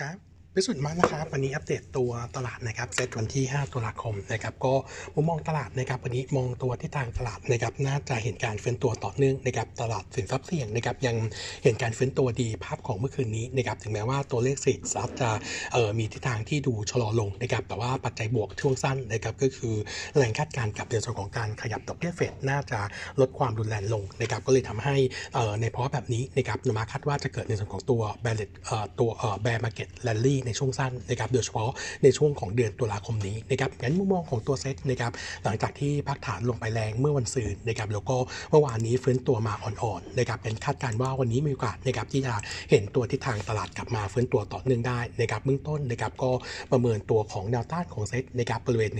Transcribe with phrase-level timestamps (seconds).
[0.00, 4.74] ครับ พิสุทธิ์มากนะครับวันนี้อัปเดตตัวตลาดนะครับเซตวันที่ 5 ตุลาคมนะครับก็
[5.14, 11.16] มุมมองตลาดนะครับวันนี้มองตัวที่ทางตลาดนะครับน่าจะเห็นการเฟื้นตัวต่อเนื่องนะครับตลาดสินทรัพย์เสี่ยงนะครับยัง
[11.62, 15.30] เห็นการเฟื้นตัวดีภาพของเมื่อคืนนี้นะครับถึงแม้ว่าตัวเลขสิทธิ์ทรัพย์จะ
[15.72, 19.74] เอ่อมีทิศทางที่ดูชะลอลงนะครับแต่ว่าปัจจัยบวกช่วงสั้นนะครับก็คือ
[20.16, 22.80] แรงคาดการณ์กับในส่วนของการขยับดอกเบี้ยเฟดน่าจะ
[23.20, 24.96] ลดความรุนแรงลงนะครับก็เลยทำให้
[25.34, 28.36] เอ่อในภาวะแบบนี้นะครับโนมูระคาดว่าจะเกิดในส่วนของตัว bear
[28.66, 31.70] เอ่อตัวเอ่อ bear market rally ในช่วงสั้นนะครับโดยเฉพาะ
[32.02, 35.12] ในช่วงของเดือนตุลาคมนี้นะครับงั้นมุมมองของตัวเซ็ตนะครับ
[35.44, 38.16] หลังจากที่พักฐานลงไปแรงเมื่อวันศุกร์นะครับแล้วก็
[38.50, 42.34] เมื่อวานนี้ฟื้นตัวมาอ่อนๆนะครับเป็นคาดการณ์ว่าวันนี้มีโอกาสนะครับที่จะ
[42.70, 46.30] เห็นตัวทิศทางตลาดกลับมาฟื้นตัวต่อเนื่องได้นะครับเบื้องต้นนะครับก็
[46.72, 48.90] ประเมินตัวของแนวต้านของเซ็ตนะครับบริเวณ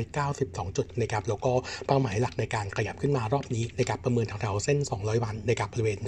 [0.00, 1.52] 1,592 จุดนะครับแล้วก็
[1.86, 5.98] เป้าหมายหลักในการขยับขึ้นมารอบนี้นะครับประเมินแถวๆเส้น 200 วันนะครับบริเวณ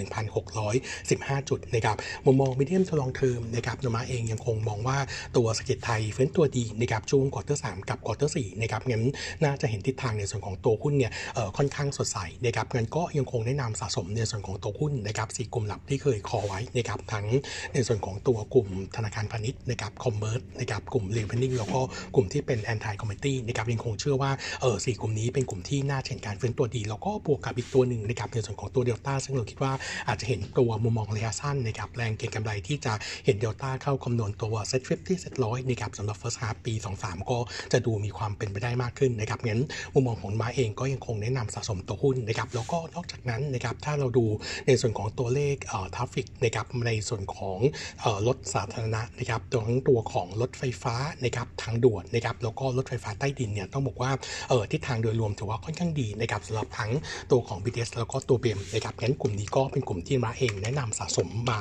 [0.69, 1.95] 1,615 จุดนะครับ
[2.25, 4.97] มุมมอง medium to long term นะครับโนมูระเองยังคงมองว่า
[5.37, 9.03] ตัวเศรษฐกิจไทยฟื้นตัวดีนะครับช่วง quarters กับ quarters นะครับงั้น
[9.43, 11.11] น่าจะเห็นทิศทางในส่วนของตัวหุ้นเนี่ย
[11.57, 17.25] ค่อนข้างสดใสนะครับงั้นก็ยังคงแนะนำสะสมในส่วนของตัวหุ้นนะครับสี่กลุ่มหลักที่เคย call ไว้นะครับทั้ง
[17.73, 21.81] ในส่วนของตัวกลุ่มธนาคารพาณิชย์นะครับ commerce นะครับกลุ่ม reopening แล้วก็
[22.15, 24.31] กลุ่มที่เป็น anti-commodity นะครับยังคงเชื่อว่า
[24.61, 29.73] เออสี่กลุ่มนี้เป็นกลุ่มที่น่าเห็นการฟื้นตัวดี แล้วก็บวกกับอีกตัวหนึ่งนะครับในส่วนของตัวเดลต้าซึ่งเราคิดว่า
[30.07, 32.93] อาจจะเห็นตัวมุมมองระยะสั้นนะครับแรงเก็งกำไรที่จะ
[33.25, 37.37] เห็นเดลต้าเข้าคำนวณตัว SET fifty SET ร้อยนะครับสำหรับ first half ปี 23 ก็
[37.73, 39.61] จะดูมีความเป็นไปได้มากขึ้นนะครับงั้น
[39.93, 44.25] มุมมองของโนมูระเองก็ยังคงแนะนำสะสมตัวหุ้นนะครับแล้วก็นอกจากนั้นนะครับถ้าเราดู
[44.67, 47.59] ในส่วนของตัวเลขเอ่อ traffic นะครับในส่วนของ
[48.01, 54.11] เอ่อรถสาธารณะนะครับทั้งตัวของรถไฟฟ้านะครับทางด่วนนะครับแล้วก็รถไฟฟ้าใต้ดินเนี่ยต้องบอกว่า
[54.49, 56.91] เออทิศทางโดยรวมถือว่าค่อนข้างดีนะครับสำหรับทั้ง
[57.31, 61.59] ตัวของ BTS แล้วก็ตัว BEM นะครับงั้นกลุ่มนี้ก็เป็นกลุ่มที่โนมูระเองแนะนำสะสมมา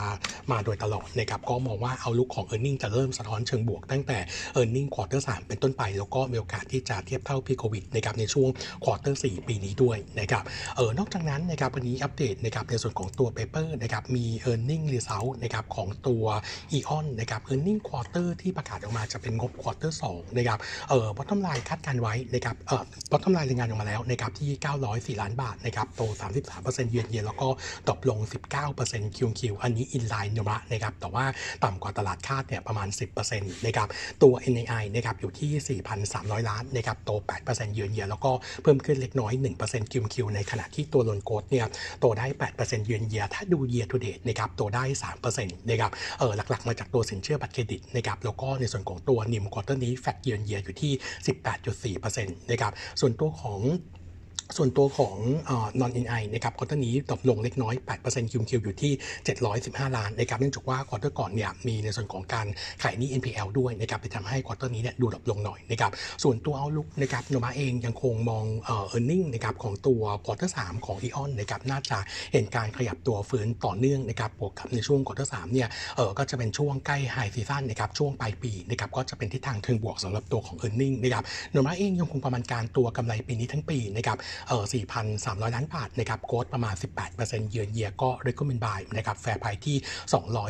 [0.50, 4.18] มาโดยตลอดนะครับก็มองว่าเอาลุกของ e a r n i n g จะเริ่มสะท้อนเชิงบวกตั้งแต่
[4.60, 8.48] earning quarter สามเป็นต้นไป แล้วก็มีโอกาสที่จะเทียบเท่า pre-COVID นะครับในช่วง
[8.84, 10.44] quarter สี่ปีนี้ด้วยนะครับ
[10.76, 16.24] เออนอกจากนั้นนะครับวันนี้อัปเดตนะครับในส่วนของตัว paper นะครับมี e a r n i n g result นะครับของตัว
[16.78, 20.02] AEON นะครับ e a r n i n g quarter ที่ประกาศออกมาจะเป็นงบ quarter สอง
[20.36, 24.50] นะครับเออ bottom line คาดการณ์ไว้นะครับเออ bottom line รายงานออกมาแล้วนะครับที่
[25.16, 26.02] 904 ล้านบาทนะครับโต
[26.50, 27.48] 33%เยือนเยียแล้วก็
[27.90, 28.18] ตกลง
[28.68, 30.32] 19% QQ อันนี้ in line
[30.72, 31.24] นะครับแต่ว่า
[31.64, 32.88] ต่ำกว่าตลาดคาดเนี่ยประมาณ
[33.26, 33.88] 10%นะครับ
[34.22, 37.10] ตัว NAI นะครับอยู่ที่ 4,300 ล้านนะครับโต
[37.44, 38.30] 8%เยือนเยียแล้วก็
[38.62, 39.32] เพิ่มขึ้นเล็กน้อย
[39.62, 41.66] 1% QQ ในขณะที่ตัว loan growth เนี่ย
[42.00, 44.84] โตได้ 8%เยือนเยียถ้าดู year to date นะครับโตได้
[45.26, 50.92] 3%นะครับเออหลักๆ มาจากตัวสินเชื่อบัตรเครดิตนะครับแล้วก็ในส่วนของตัว NIM quarter นี้ flat year on year อยู่ที่
[51.96, 53.60] 18.4%นะครับส่วนตัวของ
[54.56, 55.16] ส่วนตัวของ
[55.80, 57.74] non-NII นะครับ quarter นี้ตกลงเล็กน้อย
[58.04, 58.92] 8% QQ อยู่ที่
[59.44, 62.46] 715 ล้านนะครับเนื่องจากว่า quarter ก่อนเนี่ยมีในส่วนของการ
[62.82, 65.90] ขายหนี้ NPL ด้วยนะครับไปทำให้ quarter นี้เนี่ยดู drop ลงหน่อยนะครับ
[66.22, 71.98] ส่วนตัว outlook นะครับโนมูระเองยังคงมองเออ e a r n i n g นะครับของตัว quarter สามของ AEON นะครับน่าจะ
[72.32, 84.18] เห็นการขยับตัวฟื้นต่อเนื่องนะครับบวกกับในช่วง quarter สี่เนี่ยเออก็จะเป็นช่วงใกล้ high season นะครับช่วงปลายปีนะครับก็จะเป็นทิศทางเชิงบวกสำหรับตัวของ e a r n i n g นะครับโนมาเองยังคงประมาณการตัวกำไรปีนี้ทั้งปีนะครับ
[84.48, 84.64] เออ
[85.08, 86.74] 4,300 ล้านบาทนะครับ growth ประมาณ
[87.12, 89.76] 18% year on year ก็ recommend buy นะครับ fair price ที่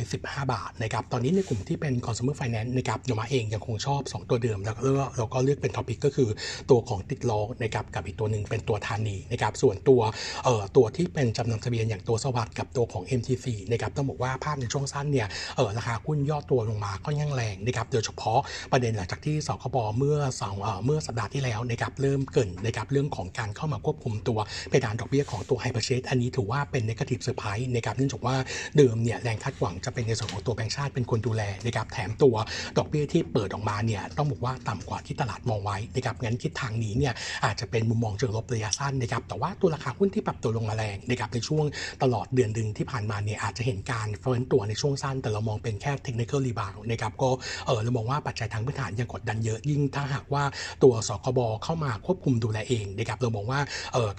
[0.06, 4.80] 215 บาทนะครับตอนนี้ในกลุ่มที่เป็น consumer finance นะครับโนมูระเองยังคงชอบ 2 ตัวเดิม แล้วก็
[5.16, 6.28] เราก็เลือกเป็น top pick ก็คือ
[6.70, 10.00] ตัวของติดล้อนะครับกับอีกตัวหนึ่งเป็นตัว THANI นะครับส่วนตัว
[10.44, 18.40] เอ่อตัวที่เป็นจำนำทะเบียนอย่างตัว SAWAD กับตัวของ MTC นะครับต้องบอกว่าภาพในช่วงสั้นเนี่ยเออราคาหุ้นย่อตัวลงมาก็ยังแรงนะครับโดยเฉพาะ
[18.72, 24.38] ประเด็นหลังจากที่สคบเมื่อสองเอ่อเมื่อสัปดาห์ที่แล้วนะครับเริ่มเกริ่นนะครับเรื่องของการเข้ามาควบคุมตัว
[24.68, 28.36] เพดานดอกเบี้ยของตัว hire purchase อันนี้ถือว่าเป็น negative surprise นะครับเนื่องจากว่า
[28.76, 32.34] เดิมเนี่ยแรงคาดหวังจะเป็นในส่วนของตัวแบงก์ชาติเป็นคนดูแลนะครับแถมตัว
[32.78, 41.64] ดอกเบี้ยที่เปิดออกมาเนี่ยต้องบอกว่าต่ำกว่าที่ตลาดมองไว้นะครับงั้นทิศทางนี้เนี่ยอาจจะเป็นมุมมองเชิงลบระยะสั้นนะครับแต่ว่าตัวราคาหุ้นที่ปรับตัวลงมาแรงนะครับในช่วง
[42.02, 47.30] ตลอดเดือนครึ่งที่ผ่านมาเนี่ยอาจจะเห็นการเฟิร์นตัวในช่วงสั้น แต่เรามองเป็นแค่ technical rebound นะครับก็
[47.66, 50.44] เออเรามองว่าปัจจัยทางพื้นฐานยังกดดันเยอะยิ่งถ้าหากว่า
[50.82, 53.60] ตัวสคบเข้ามาควบคุมดูแลเองนะครับเรามองว่า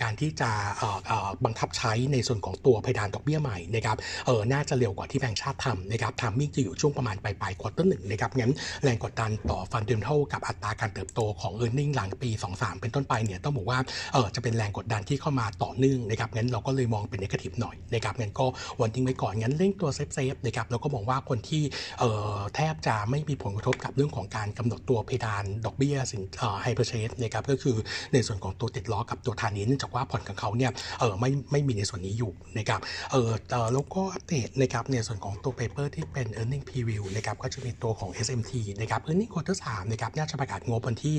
[0.01, 8.51] การที่จะเออเออบังคับใช้ในส่วนของตัวเพดานดอกเบี้ยใหม่นะครับเออน่าจะเร็วกว่าที่แบงก์ชาติทำนะครับ timing จะอยู่ช่วงประมาณปลายปลาย quarter หนึ่งนะครับงั้น
[8.83, 13.79] แรงกดดันต่อ fundamental กับอัตราการเติบโตของ e a r n i n g หลังปี 23 เป็นต้นไปเนี่ยต้องบอกว่า
[14.13, 18.45] เออจะเป็นแรงกดดันที่เข้ามาต่อเนื่องนะครับงั้นเราก็เลยมองเป็น negative หน่อยนะครับงั้นก็
[18.81, 21.63] วันทิ้งไว้ก่อนงั้นเล่นตัว safe safe นะครับแล้วก็มองว่าคนที่
[21.99, 22.03] เอ
[22.33, 27.75] อแทบจะไม่มีผลกระทบกับเรื่องของการกำหนดตัวเพดานดอกเบี้ยสินเออ hire purchase นะครับก็คือ
[28.13, 32.79] ในส่วนของตัวติดล้อกับตัว THANI เนื่องจากว่าพอร์ตของเขาเนี่ยเออไม่ไม่มีในส่วนนี้อยู่นะครับ
[33.11, 38.51] เออเออแล้วก็อัปเดตนะครับในส่วนของตัว paper ที่เป็น earning preview นะครับก็จะมีตัวของ SMT
[38.81, 41.15] นะครับ earning quarter 3นะครับน่าจะประกาศงบวันที่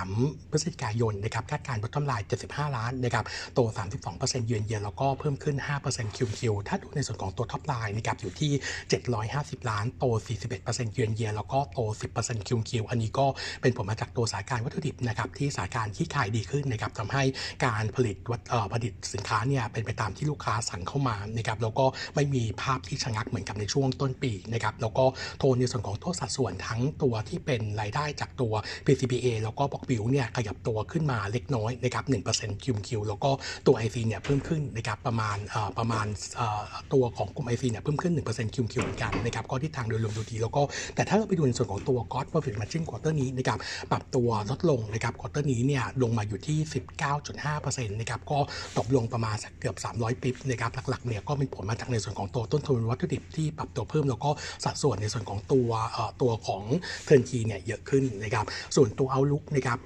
[0.00, 3.24] 3 พฤศจิกายนนะครับคาดการณ์ bottom line 75 ล้านนะครับ
[3.54, 3.60] โต
[4.04, 5.56] 32%เยือนเยียแล้วก็เพิ่มขึ้น
[5.86, 8.52] 5% QQ ถ้าดูในส่วนของตัว top line นะครับอยู่ที่
[9.10, 10.04] 750 ล้านโต
[10.50, 11.78] 41%เยือนเยียแล้วก็โต
[12.18, 13.26] 10% QQ อันนี้ก็
[13.62, 17.22] เป็นผลมาจากตัวสถานการณ์วัตถุดิบนะครับที่สถานการณ์ที่คลายดีขึ้นนะครับทำให้
[17.64, 18.40] การผลิตวัต
[18.72, 25.04] ผลิตสินค้าเนี่ยเป็นไปตามที่ลูกค้าสั่งเข้ามานะครับแล้วก็ไม่มีภาพที่ชะงักเหมือนกับในช่วงต้นปีนะครับแล้วก็
[25.38, 28.52] โทนในส่วนของตัวสัดส่วนทั้งตัวที่เป็นรายได้จากตัว
[28.86, 32.04] PCBA แล้วก็บ็อกบิวเนี่ยขยับตัวขึ้นมาเล็กน้อยนะครับ
[32.34, 33.30] 1% QQ แล้วก็
[33.66, 35.36] ตัว IC เนี่ยเพิ่มขึ้นนะครับประมาณ
[35.78, 36.06] ประมาณ
[36.92, 40.62] ตัวของกลุ่ม IC เนี่ยเพิ่มขึ้น 1% QQ เหมือนกันนะครับก็ทิศทางโดยรวมดูดีแล้วก็
[40.94, 43.58] แต่ถ้าเราไปดูในส่วนของตัว Gross Profit Margin Quarter นี้นะครับ
[43.92, 46.58] ปรับตัวลดลงนะครับ quarter นี้เนี่ยลงมาอยู่ที่
[47.40, 48.38] 0.5%นะครับก็
[48.78, 54.30] ตกลงประมาณสักเกือบ 300 bip นะครับหลักๆเนี่ยก็เป็นผลมาจากในส่วนของตัวต้นทุนวัตถุดิบที่ปรับตัวเพิ่มแล้วก็
[54.64, 55.70] สัดส่วนในส่วนของตัว
[56.22, 56.62] ตัวของ
[57.04, 58.44] turnkey เนี่ยเยอะขึ้นนะครับ
[58.76, 59.78] ส่วนตัว outlook นะครับ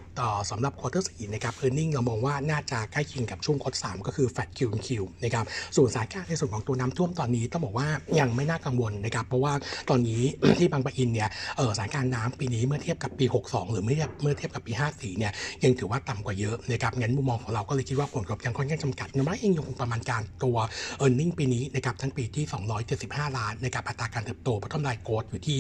[0.51, 5.45] สำหรับ quarter สี่นะครับ earning เรามองว่าน่าจะใกล้เคียงกับช่วง quarter สามก็คือ flat QQ นะครับ
[5.77, 7.89] ส่วนสถานการณ์ในส่วนของตัวน้ำท่วมตอนนี้ต้องบอกว่า
[8.21, 9.53] ยังไม่น่ากังวลนะครับเพราะว่า
[9.91, 10.23] ตอนนี้
[10.59, 15.33] ที่บางปะอินเนี่ยเออสถานการณ์น้ำปีนี้เมื่อเทียบกับปี 62 หรือเมื่อเทียบเมื่อเทียบกับปี 54 เนี่ย
[15.65, 20.57] ยังถือว่าต่ำกว่าเยอะนะครับงั้นมุมมองของเราก็เลยคิดว่าผลกระทบยังค่อนข้างจำกัดโนมูระเองยังคงประมาณการตัว
[21.03, 22.45] e a r n i n g ปีนี้นะครับทั้งปีที่
[22.91, 25.59] 275 ล้านนะครับอัตราการเติบโตพัฒนา growth อยู่ที่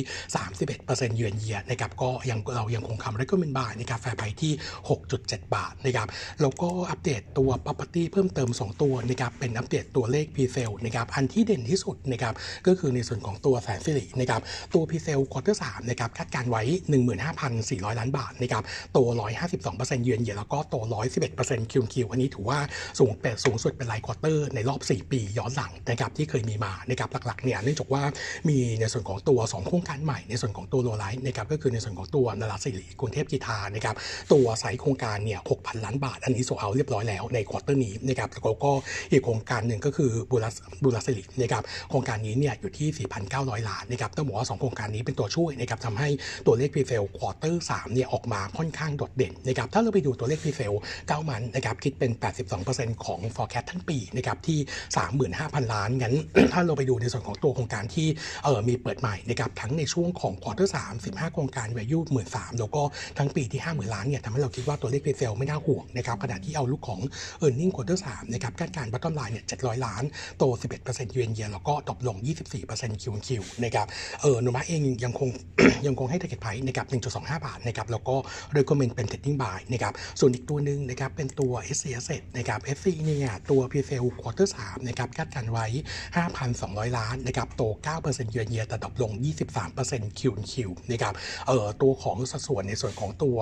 [0.56, 4.45] 31%เยือนเยียนะครับก็ยังเรายังคงคำ recommend buy นะครับ fair price ที่
[4.98, 6.08] 6.7 บาทนะครับ
[6.40, 12.34] แล้วก็อัปเดตตัว property เพิ่มเติม 2 ตัวนะครับเป็นอัปเดตตัวเลข p s a l e นะครับอันที่เด่นที่สุดนะครับ
[12.66, 14.40] ก็คือในส่วนของตัวแสนสิรินะครับ
[14.74, 16.62] ตัว p s a l e quarter 3นะครับคาดการณ์ไว้
[17.30, 18.62] 15,400 ล้านบาทนะครับ
[18.92, 18.98] โต
[19.52, 20.76] 152%เยือนเยียแล้วก็โต
[21.24, 22.58] 111% QQ อันนี้ถือว่า
[22.98, 28.02] สูงเป็นสูงสุดเป็นราย quarter ในรอบ 4 ปีย้อนหลังนะครับที่เคยมีมานะครับหลักๆเนี่ยเนื่องจากว่า
[28.48, 33.96] มีในส่วนของตัว 2 โครงการใหม่ในส่วนของตัว low-rise นะครับก็คือในส่วนของตัวนราสิริกรุงเทพกรีฑานะครับ
[34.32, 38.70] ตัวัวไซต์โครงการเนี่ย 6,000 ล้านบาท อันนี้ sold out เรียบร้อยแล้วใน quarter นี้นะครับ แล้วก็
[39.10, 42.88] อีกโครงการหนึ่งก็คือบุราบุราสิรินะครับ โครงการนี้เนี่ยอยู่ที่
[43.28, 46.08] 4,900 ล้านนะครับ ต้องบอกว่า 2 โครงการนี้เป็นตัวช่วยนะครับทำให้
[46.46, 52.10] ตัวเลข presale quarter 3เนี่ยออกมาค่อนข้างโดดเด่นนะครับ ถ้าเราไปดูตัวเลข presale 9 month นะครับคิดเป็น
[52.58, 54.58] 82%ของ forecast ทั้งปีนะครับที่
[55.16, 56.14] 35,000 ล้าน งั้น
[56.52, 58.08] ถ้าเราไปดูในส่วนของตัวโครงการที่
[58.44, 62.82] เออมีเปิดใหม่นะครับทั้งในช่วงของ quarter 3 15 โครงการ value 13,000แล้วก็
[63.18, 67.00] ทั้งปีที่ 50,000 ล้านเนี่ยทำให้เราคิดว่าตัวเลข presale ไม่น่าห่วงนะครับขณะที่ outlook ของ
[67.44, 70.02] e a r n i n g quarter 3นะครับคาดการณ์ bottom line เนี่ย700ล้าน
[70.38, 70.44] โต
[70.80, 72.16] 11%เยือนเยียแล้วก็ตกลง
[72.60, 73.28] 24% QQ
[73.64, 73.86] นะครับ
[74.22, 75.28] เออโนมาเองยังคง
[75.86, 76.86] ยังคงให้ target price นะครับ
[77.16, 78.16] 1.25 บาทนะครับแล้วก็
[78.56, 84.48] recommend เป็น trading buy นะครับส่วนอีกตัวหนึ่งนะครับเป็นตัว s c s นะครับ SC เนี่ยตัว p s l quarter
[84.66, 85.66] 3นะครับคาดการไว้
[86.32, 87.62] 5,200 ล้านนะครับโต
[87.98, 89.12] 9%เยือนเยียแต่ดรอปลง
[89.66, 90.54] 23% QQ
[90.90, 91.14] นะครับ
[91.46, 93.36] เออตัวของสัดส่วนในส่วนของตัว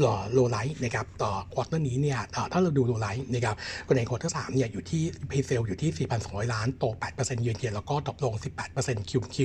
[0.00, 2.18] หล่อ low-rise นะครับต่อ quarter นี้เนี่ย
[2.52, 3.56] ถ้าเราดู low-rise นะครับ
[3.86, 6.84] ก็ใน quarter 3เนี่ยอยู่ที่ presale อยู่ที่ 4,200 ล้านโต
[7.16, 8.34] 8%เยือนเยียนแล้วก็ drop ลง
[8.72, 9.36] 18% QQ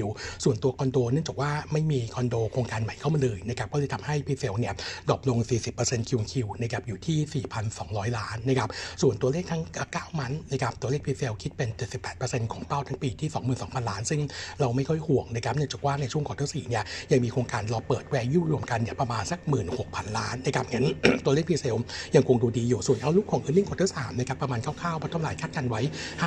[0.43, 4.73] ส่วนตัวคอนโดเนื่องจากว่าไม่มีคอนโดโครงการใหม่เข้ามาเลยนะครับก็เลยทำให้ presale เนี่ย
[5.07, 5.39] drop ลง
[5.75, 7.43] 40% QQ นะครับอยู่ที่
[7.73, 8.69] 4,200 ล้านนะครับ
[9.01, 11.69] ส่วนตัวเลขทั้ง 9 month นะครับตัวเลข presale คิดเป็น
[12.11, 14.21] 78%ของเป้าทั้งปีที่ 22,000 ล้าน ซึ่ง
[14.59, 19.39] เราไม่ค่อยห่วงนะครับเนื่องจากว่าในช่วง quarter 4เนี่ยยังมีโครงการรอเปิด value รวมกันเนี่ยประมาณสัก
[19.79, 20.85] 16,000 ล้านานนะครับงั้น
[21.25, 21.77] ตัวเลข presale
[22.15, 25.81] ยังคงดูดีอยู่ส่วน outlook ของ earning quarter 3นะครับประมาณคร่าวๆพัฒนาคาดกันไว้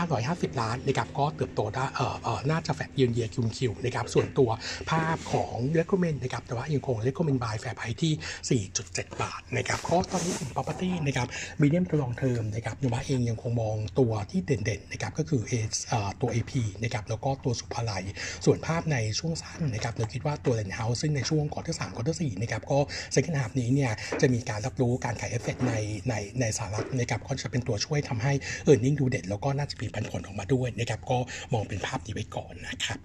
[0.07, 4.51] 550 ล้านนะครับก็เติบโตได้เอ่อเอ่อน่าจะ flat year on year QQ นะครับส่วนตัว
[4.91, 11.29] ภาพของ recommend นะครับแต่ว่ายังคง recommend buy fair price ที่ 4.7 บาทนะครับก็ตอนนี้กลุ่ม property นะครับ
[11.63, 15.53] medium to long term นะครับ Nomura เองยังคงมองตัวที่เด่นๆนะครับก็คือ A
[15.89, 18.03] เอ่อตัว AP นะครับแล้วก็ตัวศุภาลัย
[18.45, 22.79] ส่วนภาพในช่วงสั้นนะครับเราคิดว่าตัว Land House ซึ่งในช่วง quarter สาม quarter สี่นะครับก็
[23.15, 23.88] second half นี้เนี่ย
[24.21, 25.75] จะมีการรับรู้การขายเอฟเฟกใน
[26.09, 28.33] ในในสหรัฐนะครับก็จะเป็นตัวช่วยทำให้
[28.65, 31.19] earning ดูเด่นแล้วก็น่าจะมีปันผลออกมาด้วยนะครับก็
[31.53, 32.99] มองเป็นภาพดีไว้ก่อนนะครับ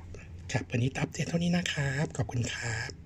[0.52, 3.03] ครับวันนี้ตับเดเท่านี้นะครับ ขอบคุณครับ